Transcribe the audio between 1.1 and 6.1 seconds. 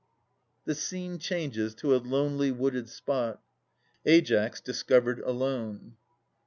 changes to a lonely wooded spot. AiAS {discovered alone).